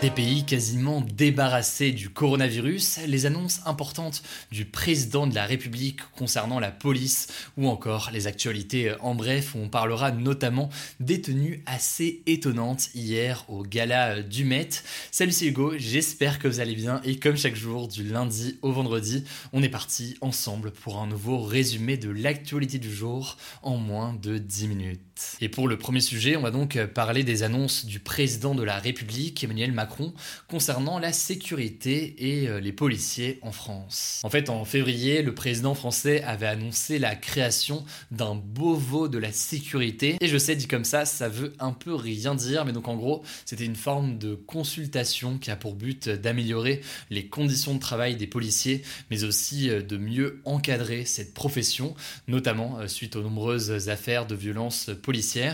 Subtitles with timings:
[0.00, 6.60] Des pays quasiment débarrassés du coronavirus, les annonces importantes du président de la République concernant
[6.60, 7.26] la police
[7.56, 10.68] ou encore les actualités en bref, on parlera notamment
[11.00, 14.68] des tenues assez étonnantes hier au gala du Met.
[15.10, 18.70] Salut c'est Hugo, j'espère que vous allez bien et comme chaque jour du lundi au
[18.70, 24.16] vendredi, on est parti ensemble pour un nouveau résumé de l'actualité du jour en moins
[24.22, 25.07] de 10 minutes.
[25.40, 28.78] Et pour le premier sujet, on va donc parler des annonces du président de la
[28.78, 30.12] République, Emmanuel Macron,
[30.48, 34.20] concernant la sécurité et euh, les policiers en France.
[34.24, 39.32] En fait, en février, le président français avait annoncé la création d'un Beauvau de la
[39.32, 40.16] sécurité.
[40.20, 42.96] Et je sais, dit comme ça, ça veut un peu rien dire, mais donc en
[42.96, 46.80] gros, c'était une forme de consultation qui a pour but d'améliorer
[47.10, 51.94] les conditions de travail des policiers, mais aussi euh, de mieux encadrer cette profession,
[52.26, 54.90] notamment euh, suite aux nombreuses affaires de violence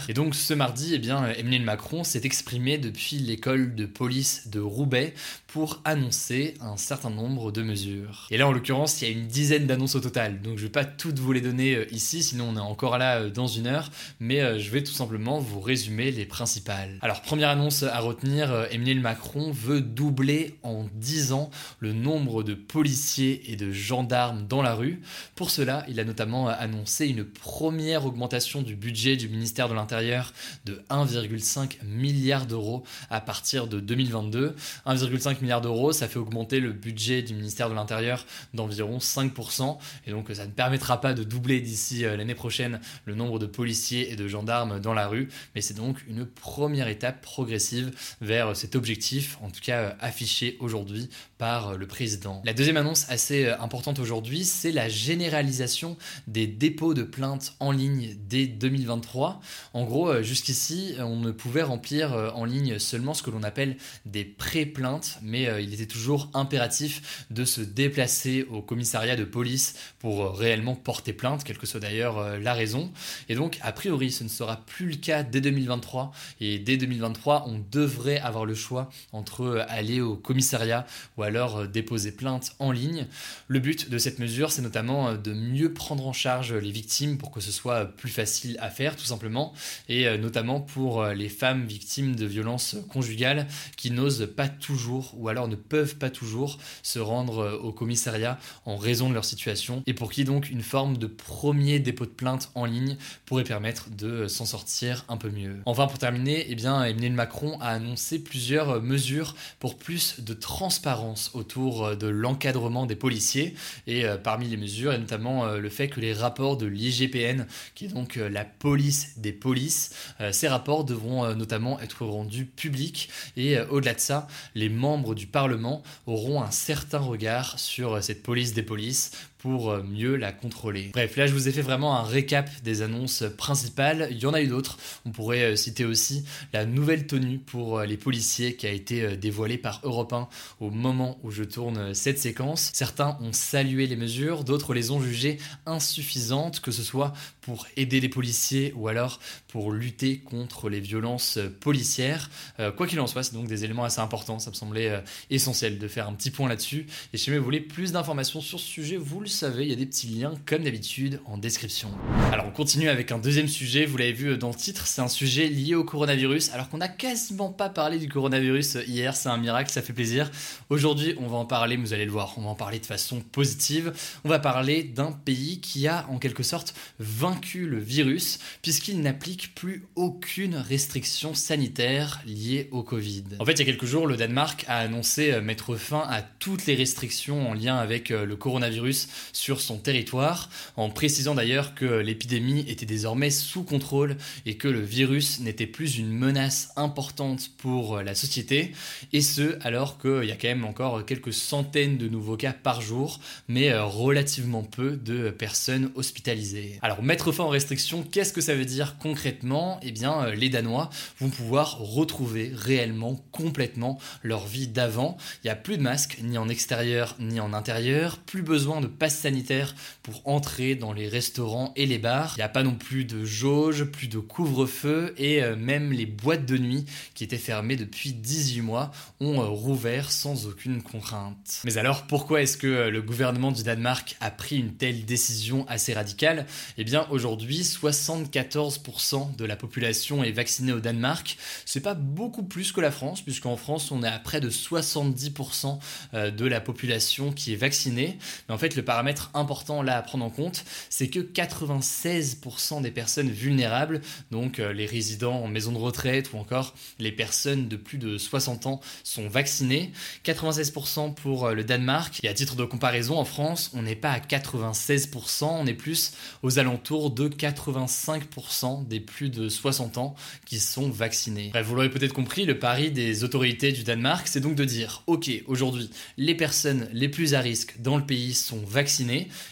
[0.08, 4.58] Et donc ce mardi, eh bien, Emmanuel Macron s'est exprimé depuis l'école de police de
[4.58, 5.14] Roubaix
[5.54, 8.26] pour annoncer un certain nombre de mesures.
[8.32, 10.68] Et là, en l'occurrence, il y a une dizaine d'annonces au total, donc je vais
[10.68, 13.68] pas toutes vous les donner euh, ici, sinon on est encore là euh, dans une
[13.68, 16.98] heure, mais euh, je vais tout simplement vous résumer les principales.
[17.02, 22.54] Alors, première annonce à retenir, Emmanuel Macron veut doubler en 10 ans le nombre de
[22.54, 25.02] policiers et de gendarmes dans la rue.
[25.36, 30.32] Pour cela, il a notamment annoncé une première augmentation du budget du ministère de l'Intérieur
[30.64, 34.56] de 1,5 milliard d'euros à partir de 2022.
[34.86, 39.78] 1,5 milliard d'euros, ça fait augmenter le budget du ministère de l'Intérieur d'environ 5%.
[40.06, 43.46] Et donc ça ne permettra pas de doubler d'ici euh, l'année prochaine le nombre de
[43.46, 48.56] policiers et de gendarmes dans la rue, mais c'est donc une première étape progressive vers
[48.56, 52.42] cet objectif, en tout cas euh, affiché aujourd'hui par euh, le président.
[52.44, 58.16] La deuxième annonce assez importante aujourd'hui, c'est la généralisation des dépôts de plaintes en ligne
[58.28, 59.40] dès 2023.
[59.74, 63.76] En gros, jusqu'ici, on ne pouvait remplir en ligne seulement ce que l'on appelle
[64.06, 70.22] des pré-plaintes, euh, il était toujours impératif de se déplacer au commissariat de police pour
[70.22, 72.92] euh, réellement porter plainte, quelle que soit d'ailleurs euh, la raison.
[73.28, 76.12] Et donc, a priori, ce ne sera plus le cas dès 2023.
[76.40, 80.86] Et dès 2023, on devrait avoir le choix entre aller au commissariat
[81.16, 83.06] ou alors déposer plainte en ligne.
[83.48, 87.30] Le but de cette mesure, c'est notamment de mieux prendre en charge les victimes pour
[87.30, 89.52] que ce soit plus facile à faire, tout simplement,
[89.88, 93.46] et notamment pour les femmes victimes de violences conjugales
[93.76, 98.38] qui n'osent pas toujours ou alors ne peuvent pas toujours se rendre euh, au commissariat
[98.66, 102.10] en raison de leur situation et pour qui donc une forme de premier dépôt de
[102.10, 105.56] plainte en ligne pourrait permettre de euh, s'en sortir un peu mieux.
[105.64, 110.34] Enfin pour terminer, eh bien Emmanuel Macron a annoncé plusieurs euh, mesures pour plus de
[110.34, 113.54] transparence autour de l'encadrement des policiers
[113.86, 117.88] et parmi les mesures est notamment le fait que les rapports de l'IGPN qui est
[117.88, 119.94] donc la police des polices,
[120.32, 125.82] ces rapports devront notamment être rendus publics et au-delà de ça, les membres du Parlement
[126.06, 129.10] auront un certain regard sur cette police des polices
[129.44, 130.90] euh, mieux la contrôler.
[130.92, 134.08] Bref, là je vous ai fait vraiment un récap des annonces principales.
[134.10, 134.78] Il y en a eu d'autres.
[135.04, 139.16] On pourrait euh, citer aussi la nouvelle tenue pour euh, les policiers qui a été
[139.16, 140.28] dévoilée par Europe 1
[140.60, 142.70] au moment où je tourne cette séquence.
[142.72, 147.12] Certains ont salué les mesures, d'autres les ont jugées insuffisantes, que ce soit
[147.42, 152.30] pour aider les policiers ou alors pour lutter contre les violences policières.
[152.76, 154.38] quoi qu'il en soit, c'est donc des éléments assez importants.
[154.38, 156.86] Ça me semblait essentiel de faire un petit point là-dessus.
[157.12, 159.76] Et si vous voulez plus d'informations sur ce sujet, vous le savez, il y a
[159.76, 161.90] des petits liens comme d'habitude en description.
[162.32, 165.08] Alors on continue avec un deuxième sujet, vous l'avez vu dans le titre, c'est un
[165.08, 169.36] sujet lié au coronavirus, alors qu'on n'a quasiment pas parlé du coronavirus hier, c'est un
[169.36, 170.30] miracle, ça fait plaisir.
[170.70, 173.20] Aujourd'hui on va en parler, vous allez le voir, on va en parler de façon
[173.20, 173.92] positive.
[174.24, 179.54] On va parler d'un pays qui a en quelque sorte vaincu le virus, puisqu'il n'applique
[179.54, 183.24] plus aucune restriction sanitaire liée au Covid.
[183.40, 186.66] En fait, il y a quelques jours, le Danemark a annoncé mettre fin à toutes
[186.66, 191.84] les restrictions en lien avec euh, le coronavirus sur son territoire, en précisant d'ailleurs que
[191.84, 194.16] l'épidémie était désormais sous contrôle
[194.46, 198.72] et que le virus n'était plus une menace importante pour la société,
[199.12, 202.80] et ce alors qu'il y a quand même encore quelques centaines de nouveaux cas par
[202.80, 206.78] jour, mais euh, relativement peu de personnes hospitalisées.
[206.82, 209.80] Alors mettre fin aux restrictions, qu'est-ce que ça veut dire concrètement?
[209.82, 215.16] Eh bien euh, les Danois vont pouvoir retrouver réellement, complètement leur vie d'avant.
[215.42, 218.86] Il n'y a plus de masques, ni en extérieur, ni en intérieur, plus besoin de
[219.14, 222.34] sanitaire pour entrer dans les restaurants et les bars.
[222.36, 226.06] Il n'y a pas non plus de jauge, plus de couvre-feu, et euh, même les
[226.06, 226.84] boîtes de nuit
[227.14, 228.90] qui étaient fermées depuis 18 mois
[229.20, 231.62] ont rouvert sans aucune contrainte.
[231.64, 235.94] Mais alors pourquoi est-ce que le gouvernement du Danemark a pris une telle décision assez
[235.94, 236.46] radicale?
[236.78, 241.36] Eh bien aujourd'hui 74% de la population est vaccinée au Danemark.
[241.64, 245.78] C'est pas beaucoup plus que la France puisqu'en France on est à près de 70%
[246.14, 248.18] euh, de la population qui est vaccinée.
[248.48, 252.92] Mais en fait le paramètre important là à prendre en compte c'est que 96% des
[252.92, 254.00] personnes vulnérables,
[254.30, 258.18] donc euh, les résidents en maison de retraite ou encore les personnes de plus de
[258.18, 259.90] 60 ans sont vaccinées.
[260.24, 262.20] 96% pour euh, le Danemark.
[262.22, 266.12] Et à titre de comparaison, en France, on n'est pas à 96%, on est plus
[266.44, 270.14] aux alentours de 85% des plus de 60 ans
[270.44, 271.50] qui sont vaccinés.
[271.64, 275.30] Vous l'aurez peut-être compris, le pari des autorités du Danemark, c'est donc de dire, ok,
[275.46, 278.83] aujourd'hui, les personnes les plus à risque dans le pays sont vaccinées,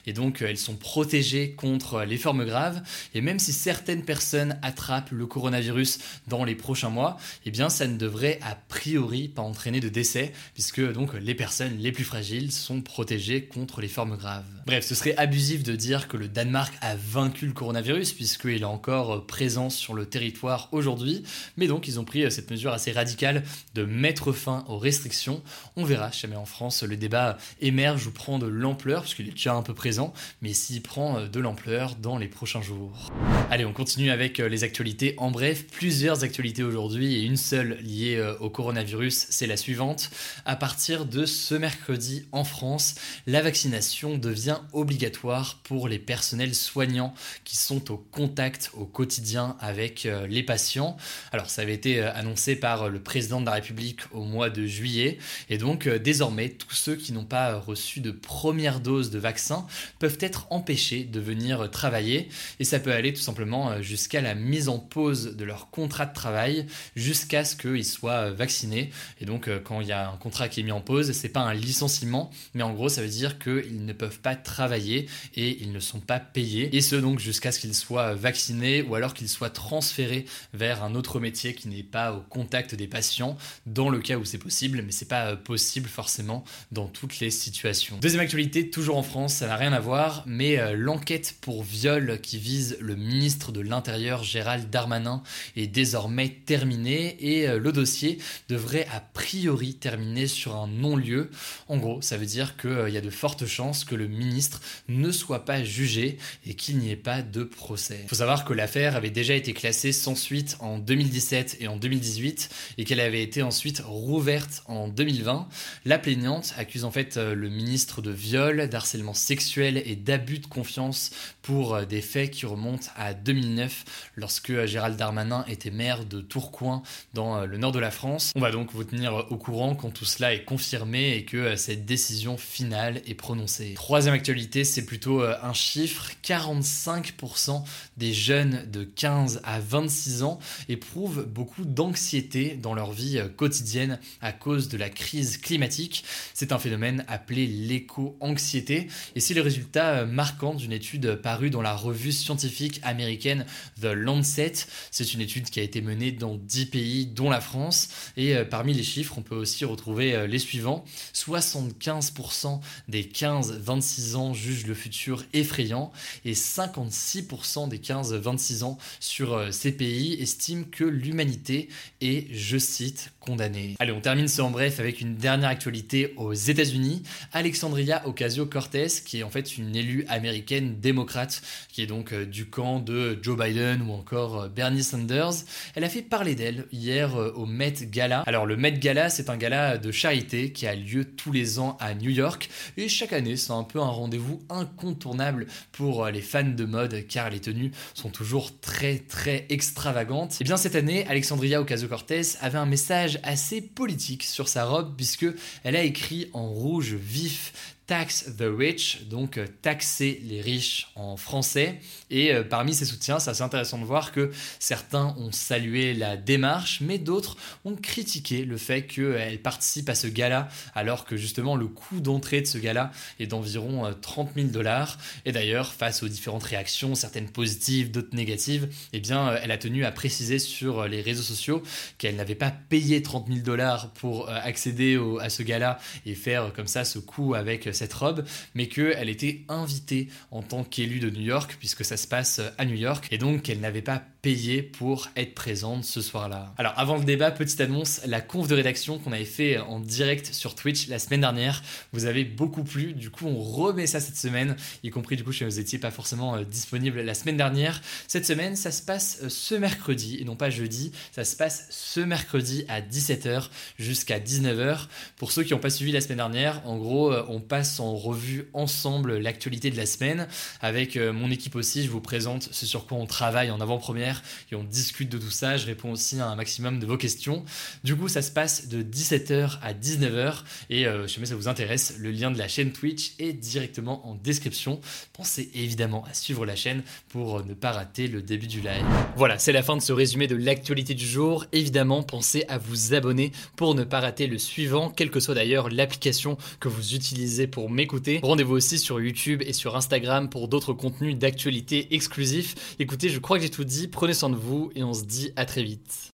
[0.07, 2.83] et donc euh, elles sont protégées contre les formes graves,
[3.15, 5.99] et même si certaines personnes attrapent le coronavirus
[6.29, 10.33] dans les prochains mois, eh bien ça ne devrait a priori pas entraîner de décès,
[10.55, 14.45] puisque donc les personnes les plus fragiles sont protégées contre les formes graves.
[14.67, 18.65] Bref, ce serait abusif de dire que le Danemark a vaincu le coronavirus, puisqu'il est
[18.65, 21.25] encore présent sur le territoire aujourd'hui,
[21.57, 23.43] mais donc ils ont pris cette mesure assez radicale
[23.75, 25.43] de mettre fin aux restrictions.
[25.77, 29.55] On verra jamais en France le débat émerge ou prend de l'ampleur, puisqu'il est déjà
[29.55, 33.11] un peu présent, mais s'il prend de l'ampleur dans les prochains jours.
[33.51, 35.15] Allez, on continue avec les actualités.
[35.19, 40.11] En bref, plusieurs actualités aujourd'hui et une seule liée au coronavirus, c'est la suivante.
[40.45, 42.95] À partir de ce mercredi en France,
[43.27, 47.15] la vaccination devient obligatoire pour les personnels soignants
[47.45, 50.97] qui sont au contact au quotidien avec euh, les patients.
[51.33, 54.67] Alors ça avait été euh, annoncé par le président de la République au mois de
[54.67, 59.19] juillet et donc euh, désormais tous ceux qui n'ont pas reçu de première dose de
[59.19, 59.67] vaccin
[59.99, 62.29] peuvent être empêchés de venir travailler
[62.59, 66.15] et ça peut aller tout simplement jusqu'à la mise en pause de leur contrat de
[66.15, 66.67] travail
[66.97, 70.63] jusqu'à ce qu'ils soient vaccinés et donc quand il y a un contrat qui est
[70.63, 73.93] mis en pause, c'est pas un licenciement, mais en gros, ça veut dire qu'ils ne
[73.93, 76.75] peuvent pas travailler et ils ne sont pas payés.
[76.75, 80.95] Et ce donc jusqu'à ce qu'ils soient vaccinés ou alors qu'ils soient transférés vers un
[80.95, 83.37] autre métier qui n'est pas au contact des patients,
[83.67, 87.99] dans le cas où c'est possible, mais c'est pas possible forcément dans toutes les situations.
[88.01, 92.21] Deuxième actualité, toujours en France, ça n'a rien à voir, mais euh, l'enquête pour viol
[92.23, 95.23] qui vise le ministre de l'Intérieur Gérald Darmanin
[95.57, 98.19] est désormais terminée et euh, le dossier
[98.49, 101.31] devrait a priori terminer sur un non-lieu.
[101.69, 104.61] En gros, ça veut dire qu'il euh, y a de fortes chances que le ministre
[104.89, 108.01] ne soit pas jugé et qu'il n'y ait pas de procès.
[108.05, 111.77] Il faut savoir que l'affaire avait déjà été classée sans suite en 2017 et en
[111.77, 115.49] 2018 et qu'elle avait été ensuite rouverte en 2020.
[115.85, 121.11] La plaignante accuse en fait le ministre de viol, d'harcèlement sexuel et d'abus de confiance
[121.43, 126.83] pour euh, des faits qui remontent à 2009 lorsque Gérald Darmanin était maire de Tourcoing
[127.15, 128.33] dans le nord de la France.
[128.37, 131.57] On va donc vous tenir au courant quand tout cela est confirmé et que euh,
[131.57, 133.75] cette décision finale est prononcée.
[133.75, 136.11] Troisième actualité, c'est plutôt euh, un chiffre.
[136.25, 137.63] 45%
[137.97, 140.39] des jeunes de 15 à 26 ans
[140.69, 146.05] éprouvent beaucoup d'anxiété dans leur vie euh, quotidienne à cause de la crise climatique.
[146.35, 148.82] C'est un phénomène appelé l'éco-anxiété
[149.15, 153.47] et c'est le résultat marquant d'une étude parue dans la revue scientifique américaine
[153.81, 154.53] The Lancet.
[154.91, 158.75] C'est une étude qui a été menée dans 10 pays dont la France et parmi
[158.75, 160.85] les chiffres, on peut aussi retrouver euh, les suivants.
[161.15, 165.93] 75% des 15-26 ans jugent le futur effrayant
[166.25, 171.69] et 56% des 15-26 ans sur euh, ces pays estiment que l'humanité
[172.01, 173.77] est, je cite, condamnée.
[173.79, 177.03] Allez, on termine ce en bref avec une dernière actualité aux États-Unis.
[177.33, 178.72] Alexandria Ocasio-Cortez,
[179.05, 183.19] qui est en fait une élue américaine démocrate, qui est donc euh, du camp de
[183.23, 185.33] Joe Biden ou encore Bernie Sanders,
[185.75, 188.23] elle a fait parler d'elle hier au Met Gala.
[188.27, 191.77] Alors le Met Gala, c'est un gala de charité qui a lieu tous les ans
[191.81, 196.43] à New York et chaque année c'est un peu un rendez-vous incontournable pour les fans
[196.43, 200.41] de mode car les tenues sont toujours très très extravagantes.
[200.41, 205.27] Et bien cette année, Alexandria Ocasio-Cortez avait un message assez politique sur sa robe puisque
[205.65, 207.53] elle a écrit en rouge vif
[207.93, 211.79] Tax the Rich, donc euh, taxer les riches en français.
[212.09, 216.17] Et euh, parmi ces soutiens, c'est assez intéressant de voir que certains ont salué la
[216.17, 221.55] démarche, mais d'autres ont critiqué le fait qu'elle participe à ce gala, alors que justement
[221.55, 224.97] le coût d'entrée de ce gala est d'environ 30 000 dollars.
[225.27, 229.85] Et d'ailleurs, face aux différentes réactions, certaines positives, d'autres négatives, eh bien, elle a tenu
[229.85, 231.63] à préciser sur les réseaux sociaux
[231.99, 236.67] qu'elle n'avait pas payé 30 000 dollars pour accéder à ce gala et faire comme
[236.67, 238.25] ça ce coup avec cette robe,
[238.55, 242.65] mais qu'elle était invitée en tant qu'élue de New York, puisque ça se passe à
[242.65, 246.55] New York, et donc qu'elle n'avait pas payé pour être présente ce soir-là.
[246.57, 250.33] Alors avant le débat, petite annonce, la conf de rédaction qu'on avait fait en direct
[250.33, 251.61] sur Twitch la semaine dernière,
[251.93, 255.33] vous avez beaucoup plu, du coup on remet ça cette semaine, y compris du coup
[255.33, 257.83] si vous n'étiez pas forcément euh, disponible la semaine dernière.
[258.07, 261.67] Cette semaine, ça se passe euh, ce mercredi, et non pas jeudi, ça se passe
[261.71, 263.49] ce mercredi à 17h
[263.81, 264.87] jusqu'à 19h.
[265.17, 267.97] Pour ceux qui n'ont pas suivi la semaine dernière, en gros, euh, on passe en
[267.97, 270.29] revue ensemble l'actualité de la semaine.
[270.61, 274.12] Avec mon équipe aussi, je vous présente ce sur quoi on travaille en avant-première
[274.51, 275.57] et on discute de tout ça.
[275.57, 277.45] Je réponds aussi à un maximum de vos questions.
[277.85, 281.49] Du coup, ça se passe de 17h à 19h et euh, si jamais ça vous
[281.49, 284.81] intéresse, le lien de la chaîne Twitch est directement en description.
[285.13, 288.85] Pensez évidemment à suivre la chaîne pour ne pas rater le début du live.
[289.17, 291.47] Voilà, c'est la fin de ce résumé de l'actualité du jour.
[291.53, 295.69] Évidemment, pensez à vous abonner pour ne pas rater le suivant, quelle que soit d'ailleurs
[295.69, 298.21] l'application que vous utilisez pour m'écouter.
[298.23, 302.77] Rendez-vous aussi sur YouTube et sur Instagram pour d'autres contenus d'actualité exclusifs.
[302.79, 303.89] Écoutez, je crois que j'ai tout dit.
[304.03, 306.11] Prenez soin de vous et on se dit à très vite.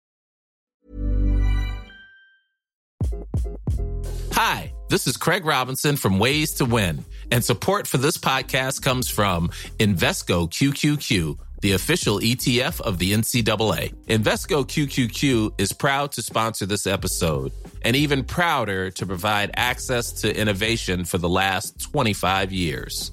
[4.32, 9.10] Hi, this is Craig Robinson from Ways to Win, and support for this podcast comes
[9.10, 11.36] from Invesco QQQ.
[11.60, 13.92] The official ETF of the NCAA.
[14.06, 20.34] Invesco QQQ is proud to sponsor this episode and even prouder to provide access to
[20.34, 23.12] innovation for the last 25 years.